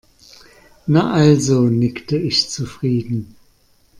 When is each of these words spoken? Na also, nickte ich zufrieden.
Na 0.87 1.13
also, 1.19 1.69
nickte 1.69 2.17
ich 2.17 2.49
zufrieden. 2.49 3.35